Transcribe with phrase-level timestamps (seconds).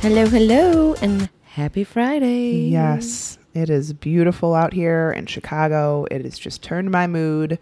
[0.00, 2.68] Hello, hello, and happy Friday.
[2.68, 6.06] Yes, it is beautiful out here in Chicago.
[6.08, 7.58] It has just turned my mood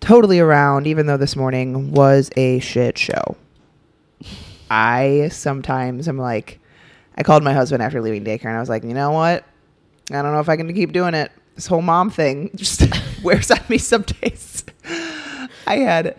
[0.00, 3.36] totally around, even though this morning was a shit show.
[4.70, 6.60] I sometimes am like,
[7.16, 9.44] I called my husband after leaving daycare and I was like, you know what?
[10.10, 11.30] I don't know if I can keep doing it.
[11.56, 12.82] This whole mom thing just
[13.22, 14.64] wears on me some days.
[15.66, 16.16] I had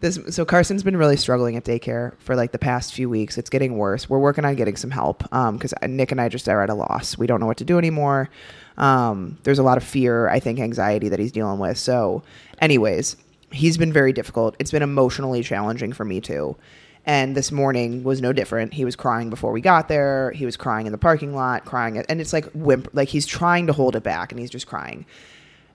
[0.00, 3.36] this so Carson's been really struggling at daycare for like the past few weeks.
[3.36, 4.08] It's getting worse.
[4.08, 7.18] We're working on getting some help because Nick and I just are at a loss.
[7.18, 8.30] We don't know what to do anymore.
[8.76, 11.78] Um, there's a lot of fear, I think, anxiety that he's dealing with.
[11.78, 12.22] So,
[12.60, 13.16] anyways,
[13.50, 14.54] he's been very difficult.
[14.58, 16.56] It's been emotionally challenging for me too.
[17.04, 18.74] And this morning was no different.
[18.74, 20.30] He was crying before we got there.
[20.32, 23.66] He was crying in the parking lot, crying, and it's like whimper, like he's trying
[23.66, 25.06] to hold it back, and he's just crying.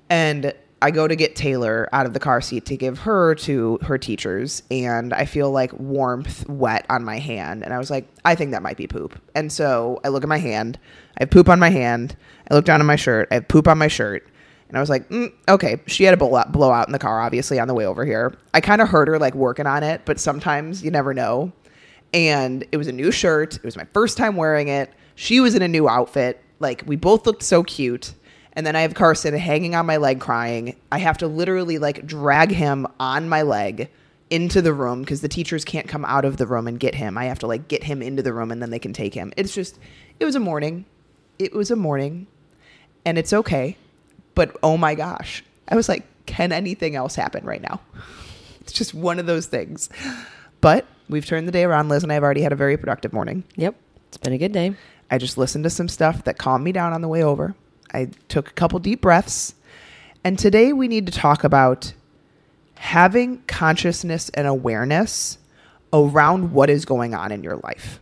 [0.10, 0.54] And
[0.84, 3.98] I go to get Taylor out of the car seat to give her to her
[3.98, 7.64] teachers, and I feel like warmth wet on my hand.
[7.64, 9.18] And I was like, I think that might be poop.
[9.34, 10.78] And so I look at my hand.
[11.18, 12.18] I have poop on my hand.
[12.52, 13.30] I look down at my shirt.
[13.32, 14.28] I have poop on my shirt.
[14.68, 17.70] And I was like, mm, okay, she had a blowout, in the car, obviously, on
[17.70, 18.36] the way over here.
[18.54, 21.54] I kind of heard her like working on it, but sometimes you never know.
[22.14, 23.56] And it was a new shirt.
[23.56, 24.92] It was my first time wearing it.
[25.16, 26.44] She was in a new outfit.
[26.60, 28.16] Like, we both looked so cute
[28.54, 30.76] and then I have Carson hanging on my leg crying.
[30.92, 33.90] I have to literally like drag him on my leg
[34.30, 37.18] into the room because the teachers can't come out of the room and get him.
[37.18, 39.34] I have to like get him into the room and then they can take him.
[39.38, 39.80] It's just,
[40.20, 40.86] it was a morning.
[41.40, 42.28] It was a morning
[43.06, 43.78] and it's okay.
[44.36, 47.82] But oh my gosh, I was like, can anything else happen right now?
[48.62, 49.90] It's just one of those things.
[50.62, 51.90] But we've turned the day around.
[51.90, 53.44] Liz and I have already had a very productive morning.
[53.58, 53.76] Yep,
[54.08, 54.74] it's been a good day.
[55.12, 57.56] I just listened to some stuff that calmed me down on the way over.
[57.94, 59.54] I took a couple deep breaths.
[60.24, 61.94] And today we need to talk about
[62.76, 65.38] having consciousness and awareness
[65.92, 68.00] around what is going on in your life.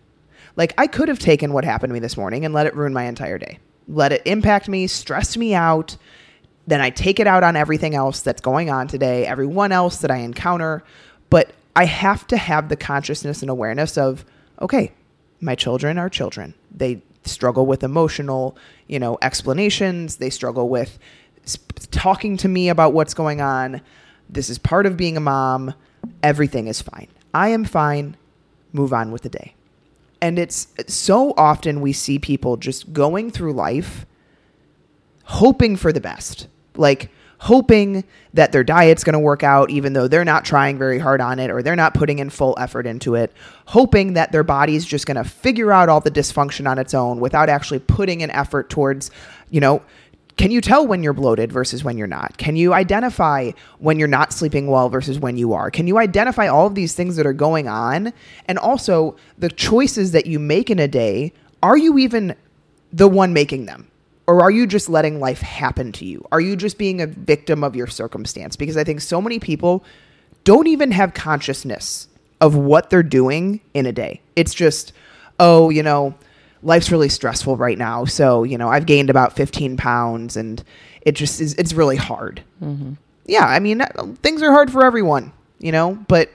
[0.55, 2.93] Like, I could have taken what happened to me this morning and let it ruin
[2.93, 5.97] my entire day, let it impact me, stress me out.
[6.67, 10.11] Then I take it out on everything else that's going on today, everyone else that
[10.11, 10.83] I encounter.
[11.29, 14.25] But I have to have the consciousness and awareness of,
[14.61, 14.91] okay,
[15.39, 16.53] my children are children.
[16.75, 20.17] They struggle with emotional, you know, explanations.
[20.17, 20.97] They struggle with
[21.45, 23.81] sp- talking to me about what's going on.
[24.29, 25.73] This is part of being a mom.
[26.23, 27.07] Everything is fine.
[27.33, 28.17] I am fine.
[28.73, 29.53] Move on with the day.
[30.21, 34.05] And it's so often we see people just going through life
[35.23, 36.47] hoping for the best.
[36.75, 37.09] Like,
[37.41, 38.03] hoping
[38.35, 41.39] that their diet's going to work out, even though they're not trying very hard on
[41.39, 43.33] it or they're not putting in full effort into it,
[43.65, 47.19] hoping that their body's just going to figure out all the dysfunction on its own
[47.19, 49.09] without actually putting an effort towards,
[49.49, 49.81] you know,
[50.37, 52.37] can you tell when you're bloated versus when you're not?
[52.37, 55.71] Can you identify when you're not sleeping well versus when you are?
[55.71, 58.13] Can you identify all of these things that are going on?
[58.45, 62.35] And also the choices that you make in a day, are you even
[62.93, 63.90] the one making them?
[64.27, 66.25] Or are you just letting life happen to you?
[66.31, 68.55] Are you just being a victim of your circumstance?
[68.55, 69.83] Because I think so many people
[70.43, 72.07] don't even have consciousness
[72.39, 74.21] of what they're doing in a day.
[74.35, 74.93] It's just,
[75.39, 76.15] oh, you know,
[76.63, 78.05] life's really stressful right now.
[78.05, 80.63] So, you know, I've gained about 15 pounds and
[81.01, 82.43] it just is, it's really hard.
[82.61, 82.93] Mm-hmm.
[83.25, 83.45] Yeah.
[83.45, 83.81] I mean,
[84.21, 86.29] things are hard for everyone, you know, but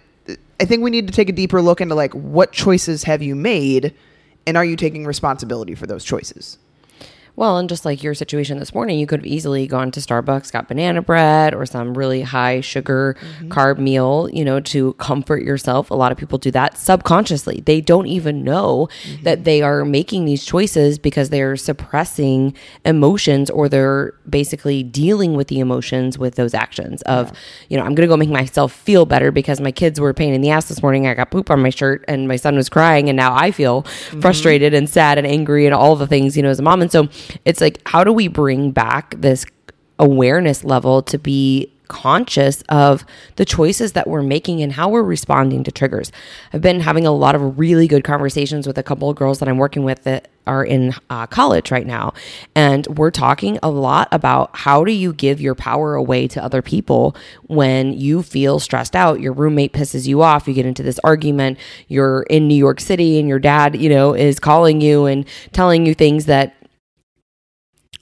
[0.60, 3.34] I think we need to take a deeper look into like what choices have you
[3.34, 3.94] made
[4.46, 6.58] and are you taking responsibility for those choices?
[7.36, 10.50] Well, and just like your situation this morning, you could have easily gone to Starbucks,
[10.50, 13.48] got banana bread or some really high sugar mm-hmm.
[13.48, 15.90] carb meal, you know, to comfort yourself.
[15.90, 17.60] A lot of people do that subconsciously.
[17.60, 19.22] They don't even know mm-hmm.
[19.24, 22.54] that they are making these choices because they're suppressing
[22.86, 27.34] emotions or they're basically dealing with the emotions with those actions of, yeah.
[27.68, 30.14] you know, I'm going to go make myself feel better because my kids were a
[30.14, 31.06] pain in the ass this morning.
[31.06, 33.82] I got poop on my shirt and my son was crying and now I feel
[33.82, 34.20] mm-hmm.
[34.20, 36.80] frustrated and sad and angry and all the things, you know, as a mom.
[36.80, 37.08] And so
[37.44, 39.44] it's like, how do we bring back this
[39.98, 43.04] awareness level to be conscious of
[43.36, 46.10] the choices that we're making and how we're responding to triggers.
[46.52, 49.48] I've been having a lot of really good conversations with a couple of girls that
[49.48, 52.12] I'm working with that are in uh, college right now.
[52.54, 56.62] And we're talking a lot about how do you give your power away to other
[56.62, 61.00] people when you feel stressed out, your roommate pisses you off, you get into this
[61.02, 61.58] argument,
[61.88, 65.84] you're in New York City and your dad, you know, is calling you and telling
[65.84, 66.54] you things that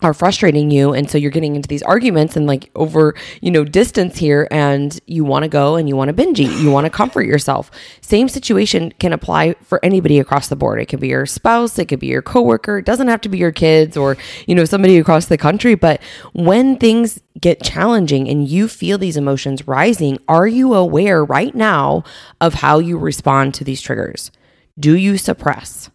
[0.05, 3.65] are frustrating you and so you're getting into these arguments and like over you know
[3.65, 6.85] distance here and you want to go and you want to binge eat you want
[6.85, 7.71] to comfort yourself.
[8.01, 10.81] Same situation can apply for anybody across the board.
[10.81, 13.39] It could be your spouse it could be your coworker it doesn't have to be
[13.39, 14.17] your kids or
[14.47, 16.01] you know somebody across the country but
[16.33, 22.05] when things get challenging and you feel these emotions rising are you aware right now
[22.41, 24.31] of how you respond to these triggers?
[24.79, 25.91] Do you suppress?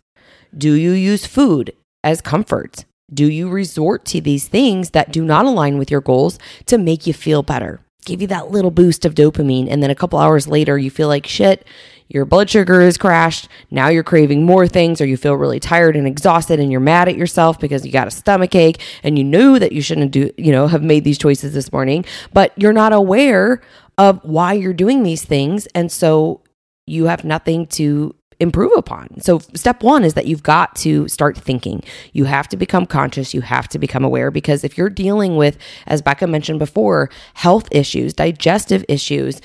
[0.57, 5.45] Do you use food as comfort do you resort to these things that do not
[5.45, 7.81] align with your goals to make you feel better?
[8.05, 9.67] Give you that little boost of dopamine.
[9.69, 11.65] And then a couple hours later, you feel like shit.
[12.07, 13.47] Your blood sugar is crashed.
[13.69, 17.07] Now you're craving more things, or you feel really tired and exhausted, and you're mad
[17.07, 20.31] at yourself because you got a stomach ache and you knew that you shouldn't do,
[20.37, 22.03] you know, have made these choices this morning,
[22.33, 23.61] but you're not aware
[23.99, 25.67] of why you're doing these things.
[25.75, 26.41] And so
[26.87, 29.19] you have nothing to improve upon.
[29.21, 31.83] So, step one is that you've got to start thinking.
[32.13, 33.33] You have to become conscious.
[33.33, 37.67] You have to become aware because if you're dealing with, as Becca mentioned before, health
[37.71, 39.41] issues, digestive issues,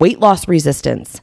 [0.00, 1.20] weight loss resistance,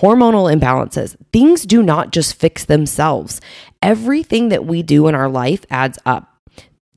[0.00, 3.40] hormonal imbalances, things do not just fix themselves.
[3.82, 6.32] Everything that we do in our life adds up.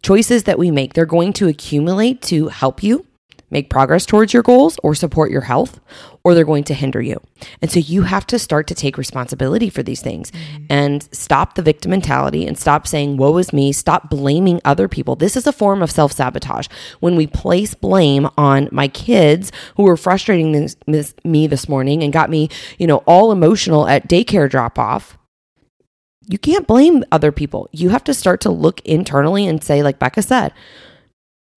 [0.01, 3.05] Choices that we make, they're going to accumulate to help you
[3.51, 5.79] make progress towards your goals or support your health,
[6.23, 7.21] or they're going to hinder you.
[7.61, 10.65] And so you have to start to take responsibility for these things mm-hmm.
[10.69, 15.15] and stop the victim mentality and stop saying, woe is me, stop blaming other people.
[15.15, 16.67] This is a form of self sabotage.
[16.99, 22.03] When we place blame on my kids who were frustrating this, this, me this morning
[22.03, 25.17] and got me, you know, all emotional at daycare drop off.
[26.27, 27.69] You can't blame other people.
[27.71, 30.53] You have to start to look internally and say, like Becca said,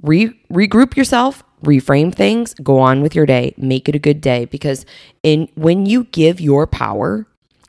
[0.03, 4.45] re- regroup yourself, reframe things, go on with your day, make it a good day
[4.47, 4.85] because
[5.23, 7.27] in when you give your power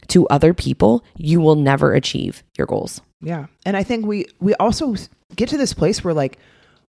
[0.07, 3.01] to other people, you will never achieve your goals.
[3.22, 3.48] Yeah.
[3.66, 4.95] And I think we we also
[5.36, 6.38] get to this place where like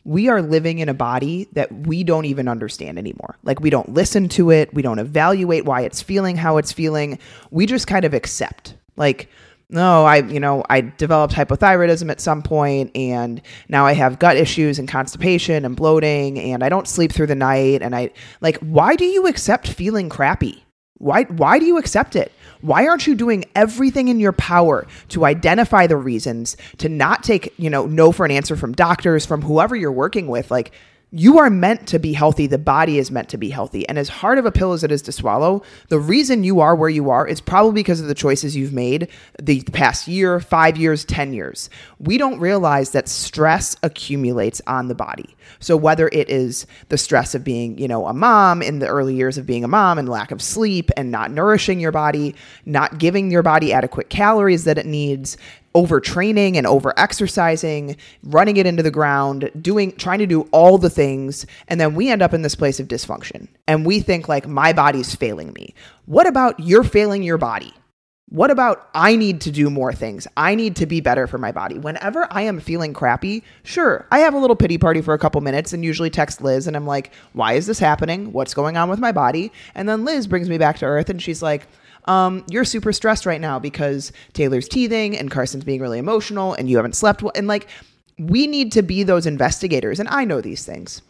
[0.04, 3.38] we are living in a body that we don't even understand anymore.
[3.42, 7.18] Like we don't listen to it, we don't evaluate why it's feeling how it's feeling.
[7.50, 8.74] We just kind of accept.
[8.96, 9.28] Like
[9.70, 14.36] no, I, you know, I developed hypothyroidism at some point and now I have gut
[14.36, 18.58] issues and constipation and bloating and I don't sleep through the night and I like
[18.58, 20.64] why do you accept feeling crappy?
[20.98, 22.32] Why why do you accept it?
[22.60, 27.52] Why aren't you doing everything in your power to identify the reasons, to not take,
[27.58, 30.50] you know, no for an answer from doctors, from whoever you're working with?
[30.50, 30.72] Like
[31.16, 32.48] you are meant to be healthy.
[32.48, 33.88] The body is meant to be healthy.
[33.88, 36.74] And as hard of a pill as it is to swallow, the reason you are
[36.74, 39.08] where you are is probably because of the choices you've made
[39.40, 41.70] the past year, five years, 10 years.
[42.00, 45.36] We don't realize that stress accumulates on the body.
[45.60, 49.14] So whether it is the stress of being, you know, a mom in the early
[49.14, 52.34] years of being a mom and lack of sleep and not nourishing your body,
[52.66, 55.36] not giving your body adequate calories that it needs,
[55.74, 60.90] overtraining and over exercising, running it into the ground, doing trying to do all the
[60.90, 63.48] things, and then we end up in this place of dysfunction.
[63.66, 65.74] And we think like my body's failing me.
[66.06, 67.74] What about you're failing your body?
[68.30, 70.26] What about I need to do more things?
[70.36, 71.78] I need to be better for my body.
[71.78, 75.40] Whenever I am feeling crappy, sure, I have a little pity party for a couple
[75.40, 78.32] minutes and usually text Liz and I'm like, why is this happening?
[78.32, 79.52] What's going on with my body?
[79.74, 81.68] And then Liz brings me back to earth and she's like,
[82.06, 86.68] um, you're super stressed right now because Taylor's teething and Carson's being really emotional and
[86.68, 87.32] you haven't slept well.
[87.34, 87.68] And like,
[88.18, 89.98] we need to be those investigators.
[89.98, 91.02] And I know these things.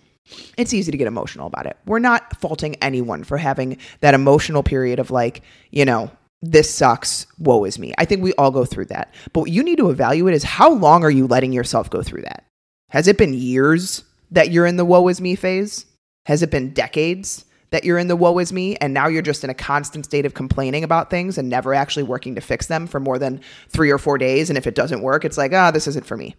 [0.56, 1.76] It's easy to get emotional about it.
[1.84, 6.10] We're not faulting anyone for having that emotional period of like, you know,
[6.40, 7.92] this sucks, woe is me.
[7.98, 9.12] I think we all go through that.
[9.32, 12.22] But what you need to evaluate is how long are you letting yourself go through
[12.22, 12.44] that?
[12.90, 15.86] Has it been years that you're in the woe is me phase?
[16.26, 17.44] Has it been decades?
[17.75, 20.25] That you're in the woe is me and now you're just in a constant state
[20.25, 23.90] of complaining about things and never actually working to fix them for more than three
[23.90, 24.49] or four days.
[24.49, 26.37] And if it doesn't work, it's like, ah, oh, this isn't for me.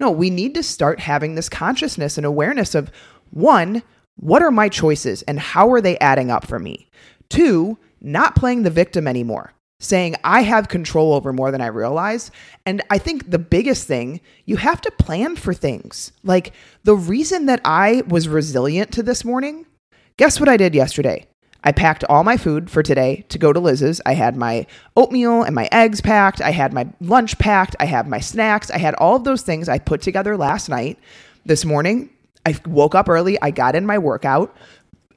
[0.00, 2.90] No, we need to start having this consciousness and awareness of
[3.30, 3.84] one,
[4.16, 6.90] what are my choices and how are they adding up for me?
[7.28, 12.32] Two, not playing the victim anymore saying I have control over more than I realize.
[12.66, 16.10] And I think the biggest thing, you have to plan for things.
[16.24, 16.52] Like
[16.82, 19.66] the reason that I was resilient to this morning
[20.16, 21.26] Guess what I did yesterday?
[21.64, 24.00] I packed all my food for today to go to Liz's.
[24.06, 24.64] I had my
[24.96, 26.40] oatmeal and my eggs packed.
[26.40, 27.74] I had my lunch packed.
[27.80, 28.70] I had my snacks.
[28.70, 31.00] I had all of those things I put together last night.
[31.44, 32.10] This morning,
[32.46, 34.54] I woke up early, I got in my workout.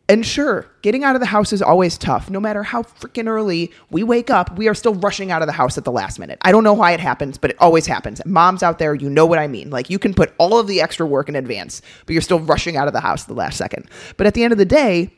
[0.10, 2.30] And sure, getting out of the house is always tough.
[2.30, 5.54] No matter how freaking early we wake up, we are still rushing out of the
[5.54, 6.38] house at the last minute.
[6.44, 8.22] I don't know why it happens, but it always happens.
[8.26, 9.70] Moms out there, you know what I mean.
[9.70, 12.78] Like you can put all of the extra work in advance, but you're still rushing
[12.78, 13.90] out of the house the last second.
[14.16, 15.12] But at the end of the day,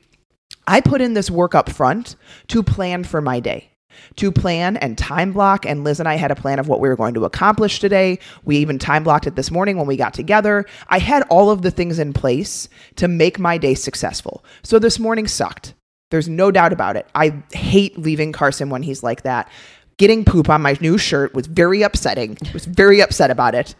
[0.65, 2.15] I put in this work up front
[2.47, 3.69] to plan for my day
[4.15, 5.65] to plan and time block.
[5.65, 8.19] And Liz and I had a plan of what we were going to accomplish today.
[8.43, 10.65] We even time blocked it this morning when we got together.
[10.87, 14.43] I had all of the things in place to make my day successful.
[14.63, 15.73] So this morning sucked.
[16.11, 17.07] There's no doubt about it.
[17.13, 19.49] I hate leaving Carson when he's like that.
[19.97, 22.37] Getting poop on my new shirt was very upsetting.
[22.45, 23.75] I was very upset about it.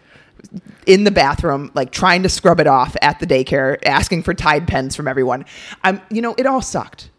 [0.85, 4.67] In the bathroom, like trying to scrub it off at the daycare, asking for Tide
[4.67, 5.43] pens from everyone.
[5.83, 7.09] I'm, you know, it all sucked.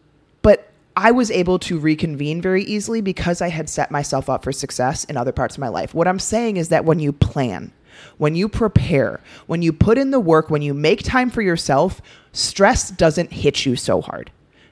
[1.02, 5.04] I was able to reconvene very easily because I had set myself up for success
[5.04, 5.94] in other parts of my life.
[5.94, 7.72] What I'm saying is that when you plan,
[8.18, 12.02] when you prepare, when you put in the work, when you make time for yourself,
[12.34, 14.30] stress doesn't hit you so hard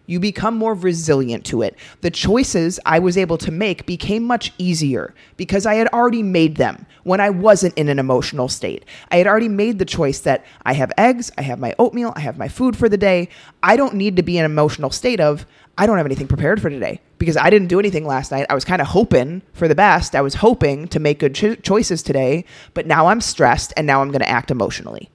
[0.09, 1.77] you become more resilient to it.
[2.01, 6.57] The choices I was able to make became much easier because I had already made
[6.57, 8.87] them when I wasn't in an emotional state.
[9.13, 12.21] I had already made the choice that I have eggs, I have my oatmeal, I
[12.21, 13.29] have my food for the day.
[13.63, 15.47] I don't need to be in an emotional state of,
[15.79, 18.47] I don't have anything prepared for today because I didn't do anything last night.
[18.51, 20.17] I was kind of hoping for the best.
[20.17, 22.45] I was hoping to make good cho- choices today,
[22.75, 25.09] but now I'm stressed and now I'm going to act emotionally.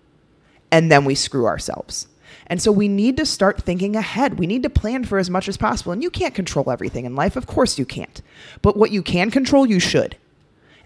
[0.71, 2.07] And then we screw ourselves.
[2.47, 4.39] And so we need to start thinking ahead.
[4.39, 5.91] We need to plan for as much as possible.
[5.91, 7.35] And you can't control everything in life.
[7.35, 8.21] Of course you can't.
[8.61, 10.15] But what you can control, you should.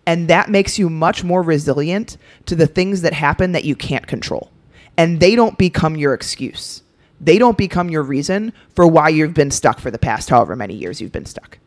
[0.08, 2.18] And that makes you much more resilient
[2.48, 4.50] to the things that happen that you can't control.
[4.98, 6.82] And they don't become your excuse.
[7.20, 10.76] They don't become your reason for why you've been stuck for the past however many
[10.76, 11.58] years you've been stuck.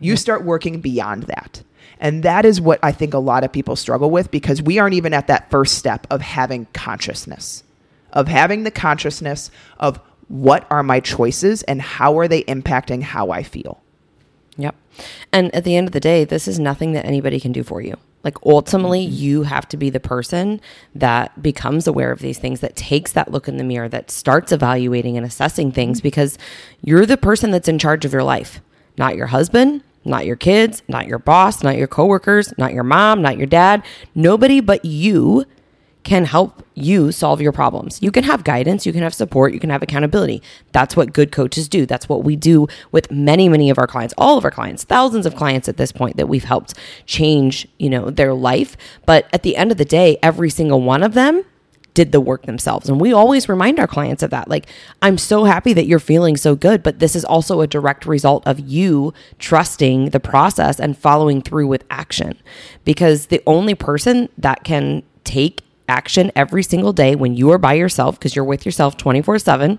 [0.00, 0.16] You hmm.
[0.16, 1.62] start working beyond that.
[2.00, 4.94] And that is what I think a lot of people struggle with because we aren't
[4.94, 7.64] even at that first step of having consciousness
[8.12, 13.30] of having the consciousness of what are my choices and how are they impacting how
[13.30, 13.80] I feel.
[14.56, 14.74] Yep.
[15.32, 17.80] And at the end of the day, this is nothing that anybody can do for
[17.80, 17.96] you.
[18.24, 19.14] Like ultimately, mm-hmm.
[19.14, 20.60] you have to be the person
[20.94, 24.52] that becomes aware of these things, that takes that look in the mirror, that starts
[24.52, 26.04] evaluating and assessing things mm-hmm.
[26.04, 26.38] because
[26.82, 28.60] you're the person that's in charge of your life,
[28.96, 33.22] not your husband, not your kids, not your boss, not your coworkers, not your mom,
[33.22, 33.84] not your dad.
[34.14, 35.44] Nobody but you
[36.08, 38.00] can help you solve your problems.
[38.00, 40.42] You can have guidance, you can have support, you can have accountability.
[40.72, 41.84] That's what good coaches do.
[41.84, 45.26] That's what we do with many, many of our clients, all of our clients, thousands
[45.26, 46.72] of clients at this point that we've helped
[47.04, 48.74] change, you know, their life.
[49.04, 51.44] But at the end of the day, every single one of them
[51.92, 52.88] did the work themselves.
[52.88, 54.48] And we always remind our clients of that.
[54.48, 54.66] Like,
[55.02, 58.46] I'm so happy that you're feeling so good, but this is also a direct result
[58.46, 62.38] of you trusting the process and following through with action.
[62.86, 67.74] Because the only person that can take action every single day when you are by
[67.74, 69.78] yourself because you're with yourself 24 7.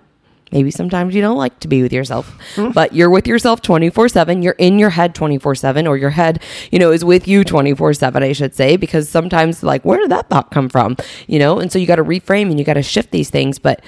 [0.52, 2.72] Maybe sometimes you don't like to be with yourself, hmm.
[2.72, 4.42] but you're with yourself 24 7.
[4.42, 7.94] You're in your head 24 7, or your head, you know, is with you 24
[7.94, 10.98] 7, I should say, because sometimes, like, where did that thought come from?
[11.28, 13.60] You know, and so you got to reframe and you got to shift these things.
[13.60, 13.84] But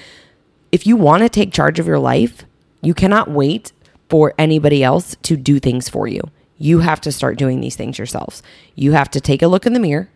[0.70, 2.44] if you want to take charge of your life,
[2.80, 3.72] you cannot wait
[4.08, 6.20] for anybody else to do things for you.
[6.58, 8.42] You have to start doing these things yourselves.
[8.76, 10.10] You have to take a look in the mirror.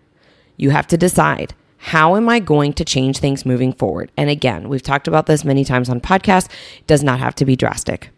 [0.57, 1.55] You have to decide
[1.87, 4.11] how am I going to change things moving forward?
[4.16, 6.50] And again, we've talked about this many times on podcasts.
[6.78, 8.11] It does not have to be drastic.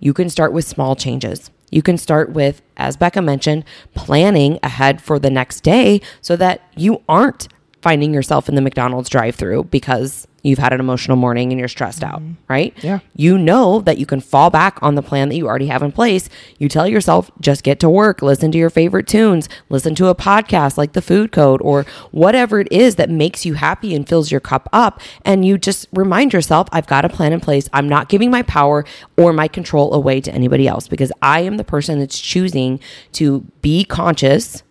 [0.00, 1.52] You can start with small changes.
[1.70, 6.62] You can start with, as Becca mentioned, planning ahead for the next day so that
[6.76, 7.46] you aren't
[7.86, 11.68] finding yourself in the McDonald's drive through because you've had an emotional morning and you're
[11.68, 12.32] stressed out, mm-hmm.
[12.48, 12.74] right?
[12.82, 12.98] Yeah.
[13.14, 15.92] You know that you can fall back on the plan that you already have in
[15.92, 16.28] place.
[16.58, 20.16] You tell yourself, just get to work, listen to your favorite tunes, listen to a
[20.16, 24.32] podcast like The Food Code or whatever it is that makes you happy and fills
[24.32, 25.00] your cup up.
[25.24, 27.68] And you just remind yourself, I've got a plan in place.
[27.72, 28.84] I'm not giving my power
[29.16, 32.80] or my control away to anybody else because I am the person that's choosing
[33.12, 34.64] to be conscious,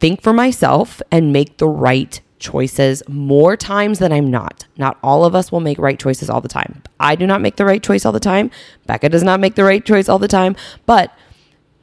[0.00, 4.66] think for myself, and make the right choices more times than I'm not.
[4.76, 6.82] Not all of us will make right choices all the time.
[6.98, 8.50] I do not make the right choice all the time.
[8.86, 10.56] Becca does not make the right choice all the time.
[10.86, 11.14] But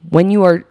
[0.10, 0.66] when you are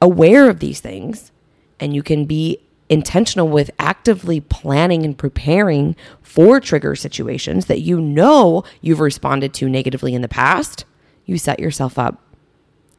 [0.00, 1.32] aware of these things
[1.80, 8.00] and you can be intentional with actively planning and preparing for trigger situations that you
[8.00, 10.84] know you've responded to negatively in the past,
[11.24, 12.20] you set yourself up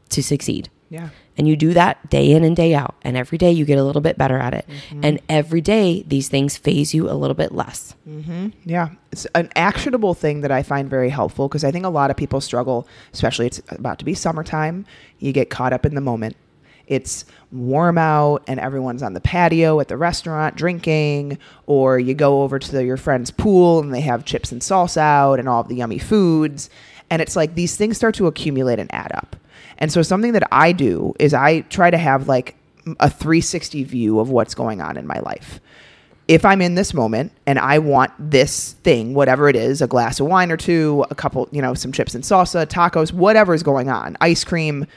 [0.09, 0.69] to succeed.
[0.89, 1.09] Yeah.
[1.37, 2.95] And you do that day in and day out.
[3.01, 4.65] And every day you get a little bit better at it.
[4.67, 5.01] Mm-hmm.
[5.03, 7.95] And every day these things faze you a little bit less.
[8.07, 8.49] Mm-hmm.
[8.63, 8.89] Yeah.
[9.11, 12.17] It's an actionable thing that I find very helpful because I think a lot of
[12.17, 14.85] people struggle, especially it's about to be summertime.
[15.19, 16.37] You get caught up in the moment
[16.87, 22.43] it's warm out and everyone's on the patio at the restaurant drinking, or you go
[22.43, 25.61] over to the, your friend's pool and they have chips and salsa out and all
[25.61, 26.69] of the yummy foods.
[27.09, 29.35] And it's like these things start to accumulate and add up.
[29.77, 32.55] And so something that I do is I try to have like
[32.99, 35.59] a 360 view of what's going on in my life.
[36.27, 40.19] If I'm in this moment and I want this thing, whatever it is, a glass
[40.19, 43.61] of wine or two, a couple, you know, some chips and salsa, tacos, whatever is
[43.61, 44.87] going on, ice cream,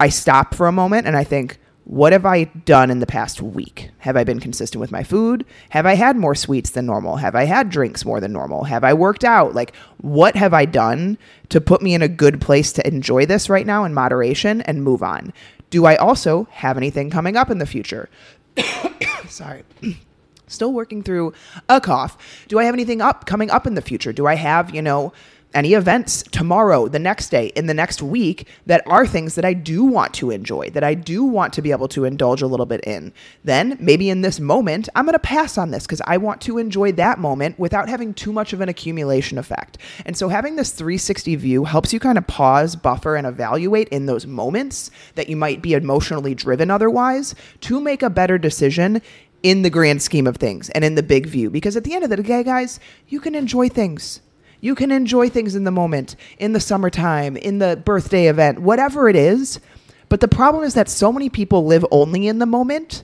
[0.00, 3.42] I stop for a moment and I think, what have I done in the past
[3.42, 3.90] week?
[3.98, 5.44] Have I been consistent with my food?
[5.70, 7.16] Have I had more sweets than normal?
[7.16, 8.64] Have I had drinks more than normal?
[8.64, 9.54] Have I worked out?
[9.54, 13.50] Like, what have I done to put me in a good place to enjoy this
[13.50, 15.32] right now in moderation and move on?
[15.70, 18.08] Do I also have anything coming up in the future?
[19.28, 19.64] Sorry.
[20.46, 21.32] Still working through
[21.68, 22.46] a cough.
[22.46, 24.12] Do I have anything up coming up in the future?
[24.12, 25.12] Do I have, you know,
[25.54, 29.52] any events tomorrow, the next day, in the next week that are things that I
[29.52, 32.66] do want to enjoy, that I do want to be able to indulge a little
[32.66, 33.12] bit in,
[33.44, 36.58] then maybe in this moment, I'm going to pass on this because I want to
[36.58, 39.78] enjoy that moment without having too much of an accumulation effect.
[40.06, 44.06] And so having this 360 view helps you kind of pause, buffer, and evaluate in
[44.06, 49.02] those moments that you might be emotionally driven otherwise to make a better decision
[49.42, 51.50] in the grand scheme of things and in the big view.
[51.50, 52.78] Because at the end of the day, guys,
[53.08, 54.20] you can enjoy things
[54.62, 59.08] you can enjoy things in the moment, in the summertime, in the birthday event, whatever
[59.08, 59.60] it is.
[60.08, 63.02] But the problem is that so many people live only in the moment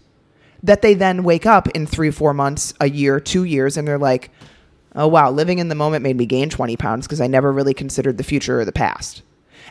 [0.63, 3.99] that they then wake up in three, four months, a year, two years, and they're
[3.99, 4.31] like,
[4.95, 7.75] oh, wow, living in the moment made me gain 20 pounds because I never really
[7.75, 9.23] considered the future or the past.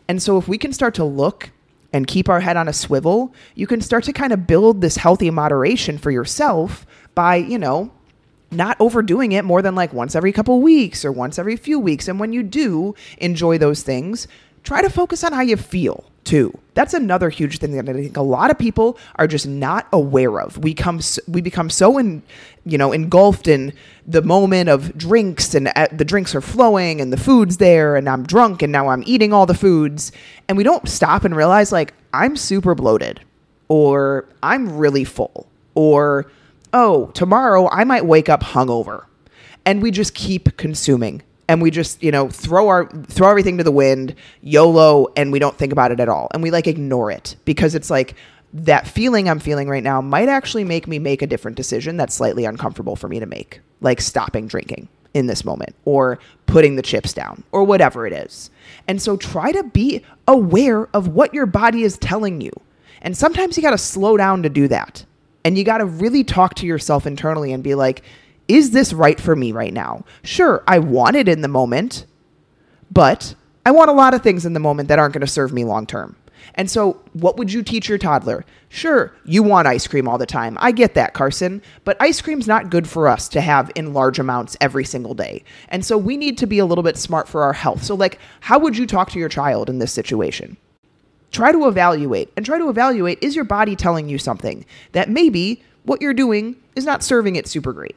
[0.10, 1.52] And so if we can start to look
[1.94, 4.98] and keep our head on a swivel, you can start to kind of build this
[4.98, 7.92] healthy moderation for yourself by, you know,
[8.52, 12.08] not overdoing it more than like once every couple weeks or once every few weeks.
[12.08, 14.28] And when you do enjoy those things,
[14.64, 16.58] try to focus on how you feel too.
[16.74, 20.42] That's another huge thing that I think a lot of people are just not aware
[20.42, 20.58] of.
[20.58, 22.22] We come we become so in
[22.66, 23.74] you know engulfed in
[24.06, 28.10] the moment of drinks and uh, the drinks are flowing and the food's there and
[28.10, 30.12] I'm drunk and now I'm eating all the foods
[30.50, 33.22] and we don't stop and realize like I'm super bloated
[33.70, 36.30] or I'm really full or
[36.74, 39.06] oh, tomorrow I might wake up hungover.
[39.66, 43.64] And we just keep consuming and we just, you know, throw our throw everything to
[43.64, 46.30] the wind, YOLO, and we don't think about it at all.
[46.34, 48.16] And we like ignore it because it's like
[48.54, 52.16] that feeling I'm feeling right now might actually make me make a different decision that's
[52.16, 56.82] slightly uncomfortable for me to make, like stopping drinking in this moment or putting the
[56.82, 58.50] chips down or whatever it is.
[58.88, 62.52] And so try to be aware of what your body is telling you.
[63.02, 65.06] And sometimes you got to slow down to do that.
[65.48, 68.04] And you got to really talk to yourself internally and be like,
[68.50, 70.04] is this right for me right now?
[70.22, 72.06] Sure, I want it in the moment,
[72.92, 73.34] but
[73.66, 75.64] I want a lot of things in the moment that aren't going to serve me
[75.64, 76.18] long term.
[76.56, 78.44] And so, what would you teach your toddler?
[78.68, 80.58] Sure, you want ice cream all the time.
[80.60, 81.62] I get that, Carson.
[81.86, 85.46] But ice cream's not good for us to have in large amounts every single day.
[85.70, 87.84] And so, we need to be a little bit smart for our health.
[87.84, 90.58] So, like, how would you talk to your child in this situation?
[91.32, 95.64] Try to evaluate and try to evaluate is your body telling you something that maybe
[95.84, 97.96] what you're doing is not serving it super great.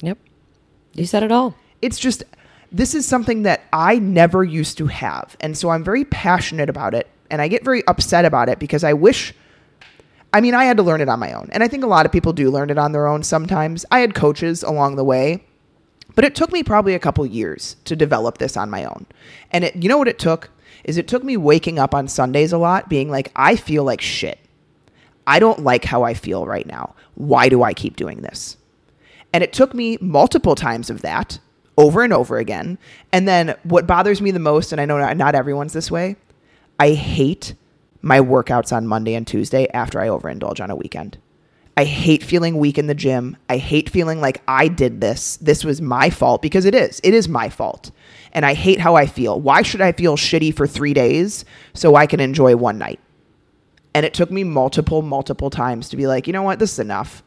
[0.00, 0.18] Yep.
[0.94, 1.54] You said it all.
[1.82, 2.24] It's just
[2.72, 5.36] this is something that I never used to have.
[5.40, 8.84] And so I'm very passionate about it and I get very upset about it because
[8.84, 9.34] I wish
[10.32, 11.48] I mean, I had to learn it on my own.
[11.50, 13.84] And I think a lot of people do learn it on their own sometimes.
[13.90, 15.42] I had coaches along the way,
[16.14, 19.06] but it took me probably a couple years to develop this on my own.
[19.50, 20.50] And it, you know what it took?
[20.84, 24.00] Is it took me waking up on Sundays a lot being like, I feel like
[24.00, 24.38] shit.
[25.26, 26.94] I don't like how I feel right now.
[27.14, 28.56] Why do I keep doing this?
[29.32, 31.38] And it took me multiple times of that
[31.76, 32.78] over and over again.
[33.12, 36.16] And then what bothers me the most, and I know not, everyone's this way,
[36.78, 37.54] I hate
[38.02, 41.18] my workouts on Monday and Tuesday after I overindulge on a weekend.
[41.76, 43.36] I hate feeling weak in the gym.
[43.48, 45.36] I hate feeling like I did this.
[45.38, 47.00] This was my fault because it is.
[47.04, 47.90] It is my fault.
[48.32, 49.40] And I hate how I feel.
[49.40, 53.00] Why should I feel shitty for three days so I can enjoy one night?
[53.92, 56.58] And it took me multiple, multiple times to be like, you know what?
[56.58, 57.24] This is enough.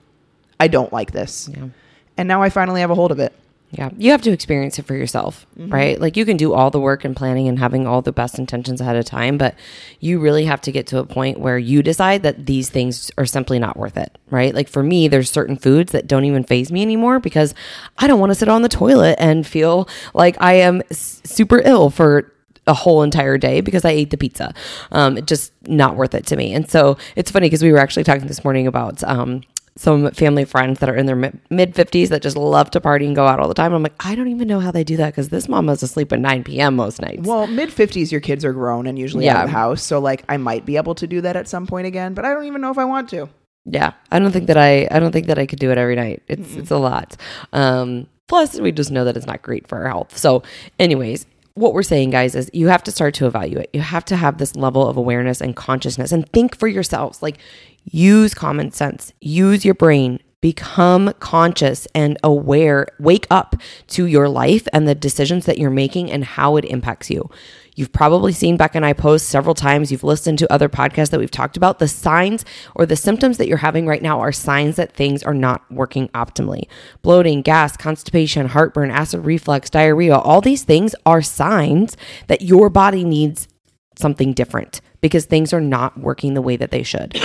[0.59, 1.49] I don't like this.
[1.51, 1.67] Yeah.
[2.15, 3.33] And now I finally have a hold of it.
[3.75, 5.73] Yeah, you have to experience it for yourself, mm-hmm.
[5.73, 5.99] right?
[5.99, 8.79] Like you can do all the work and planning and having all the best intentions
[8.79, 9.55] ahead of time, but
[9.99, 13.25] you really have to get to a point where you decide that these things are
[13.25, 14.53] simply not worth it, right?
[14.53, 17.55] Like for me, there's certain foods that don't even faze me anymore because
[17.97, 21.89] I don't want to sit on the toilet and feel like I am super ill
[21.89, 22.31] for
[22.67, 24.53] a whole entire day because I ate the pizza.
[24.91, 26.53] Um, just not worth it to me.
[26.53, 29.41] And so it's funny because we were actually talking this morning about um,
[29.75, 33.15] some family friends that are in their mid 50s that just love to party and
[33.15, 33.73] go out all the time.
[33.73, 36.19] I'm like, I don't even know how they do that because this mama's asleep at
[36.19, 36.75] 9 p.m.
[36.75, 37.27] most nights.
[37.27, 39.81] Well, mid 50s, your kids are grown and usually out of the house.
[39.81, 42.33] So, like, I might be able to do that at some point again, but I
[42.33, 43.29] don't even know if I want to.
[43.65, 45.95] Yeah, I don't think that I I don't think that I could do it every
[45.95, 46.21] night.
[46.27, 47.15] It's it's a lot.
[47.53, 50.17] Um, plus, we just know that it's not great for our health.
[50.17, 50.43] So,
[50.79, 53.69] anyways, what we're saying, guys, is you have to start to evaluate.
[53.73, 57.21] You have to have this level of awareness and consciousness, and think for yourselves.
[57.21, 57.37] Like,
[57.85, 60.19] use common sense, use your brain.
[60.41, 62.87] Become conscious and aware.
[62.99, 63.55] Wake up
[63.87, 67.29] to your life and the decisions that you're making and how it impacts you.
[67.75, 69.91] You've probably seen Beck and I post several times.
[69.91, 71.79] You've listened to other podcasts that we've talked about.
[71.79, 75.33] The signs or the symptoms that you're having right now are signs that things are
[75.33, 76.67] not working optimally.
[77.01, 83.03] Bloating, gas, constipation, heartburn, acid reflux, diarrhea, all these things are signs that your body
[83.03, 83.47] needs
[83.95, 87.19] something different because things are not working the way that they should.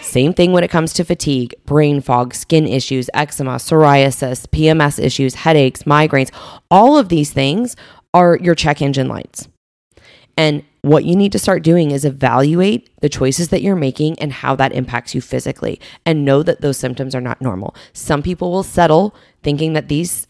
[0.00, 5.34] Same thing when it comes to fatigue, brain fog, skin issues, eczema, psoriasis, PMS issues,
[5.34, 6.30] headaches, migraines.
[6.70, 7.76] All of these things
[8.12, 9.48] are your check engine lights.
[10.36, 14.32] And what you need to start doing is evaluate the choices that you're making and
[14.32, 17.74] how that impacts you physically and know that those symptoms are not normal.
[17.92, 20.26] Some people will settle thinking that these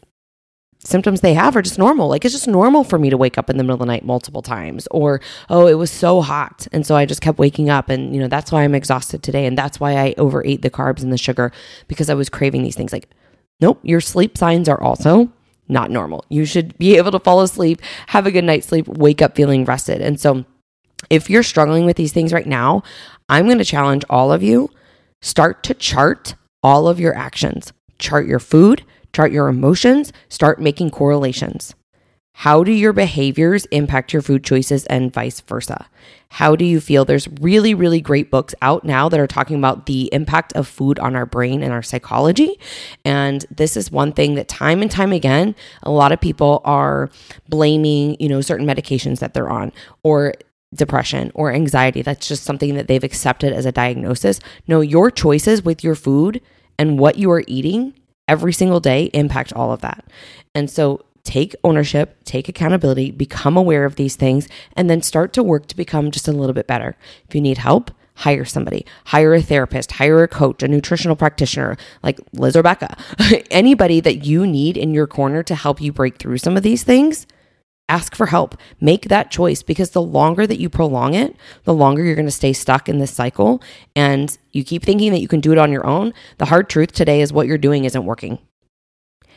[0.84, 2.08] symptoms they have are just normal.
[2.08, 4.04] Like it's just normal for me to wake up in the middle of the night
[4.04, 7.88] multiple times or oh, it was so hot and so I just kept waking up
[7.88, 11.02] and you know, that's why I'm exhausted today and that's why I overate the carbs
[11.02, 11.52] and the sugar
[11.88, 12.92] because I was craving these things.
[12.92, 13.08] Like
[13.60, 15.32] nope, your sleep signs are also
[15.68, 16.24] not normal.
[16.28, 19.64] You should be able to fall asleep, have a good night's sleep, wake up feeling
[19.64, 20.00] rested.
[20.00, 20.44] And so
[21.10, 22.82] if you're struggling with these things right now,
[23.28, 24.70] I'm going to challenge all of you
[25.20, 27.72] start to chart all of your actions.
[27.98, 31.74] Chart your food, chart your emotions, start making correlations.
[32.42, 35.86] How do your behaviors impact your food choices and vice versa?
[36.28, 37.04] How do you feel?
[37.04, 40.98] There's really, really great books out now that are talking about the impact of food
[40.98, 42.58] on our brain and our psychology.
[43.04, 47.10] And this is one thing that time and time again, a lot of people are
[47.48, 49.70] blaming, you know, certain medications that they're on
[50.02, 50.34] or
[50.74, 52.02] depression or anxiety.
[52.02, 54.40] That's just something that they've accepted as a diagnosis.
[54.66, 56.40] No, your choices with your food
[56.76, 57.94] and what you are eating
[58.26, 60.04] every single day impact all of that.
[60.56, 65.42] And so take ownership, take accountability, become aware of these things, and then start to
[65.42, 66.96] work to become just a little bit better.
[67.28, 71.76] If you need help, hire somebody, hire a therapist, hire a coach, a nutritional practitioner
[72.02, 72.96] like Liz or Becca,
[73.50, 76.82] anybody that you need in your corner to help you break through some of these
[76.82, 77.26] things.
[77.88, 78.56] Ask for help.
[78.80, 82.30] Make that choice because the longer that you prolong it, the longer you're going to
[82.30, 83.62] stay stuck in this cycle.
[83.94, 86.14] And you keep thinking that you can do it on your own.
[86.38, 88.38] The hard truth today is what you're doing isn't working.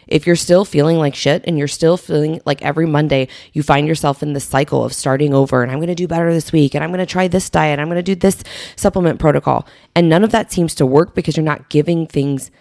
[0.07, 3.87] If you're still feeling like shit and you're still feeling like every Monday you find
[3.87, 6.75] yourself in the cycle of starting over and I'm going to do better this week
[6.75, 8.43] and I'm going to try this diet, I'm going to do this
[8.75, 12.51] supplement protocol, and none of that seems to work because you're not giving things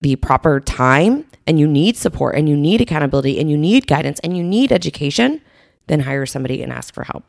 [0.00, 4.18] the proper time and you need support and you need accountability and you need guidance
[4.20, 5.40] and you need education,
[5.86, 7.24] then hire somebody and ask for help.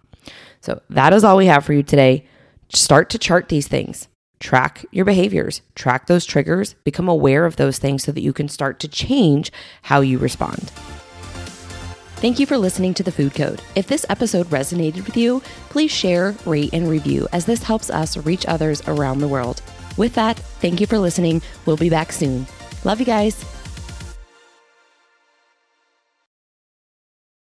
[0.62, 2.26] So that is all we have for you today.
[2.70, 4.08] Start to chart these things.
[4.44, 8.50] Track your behaviors, track those triggers, become aware of those things so that you can
[8.50, 9.54] start to change
[9.84, 10.70] how you respond.
[12.18, 13.62] Thank you for listening to The Food Code.
[13.76, 18.18] If this episode resonated with you, please share, rate, and review as this helps us
[18.18, 19.62] reach others around the world.
[19.96, 21.42] With that, thank you for listening.
[21.66, 22.46] We'll be back soon.
[22.84, 23.53] Love you guys.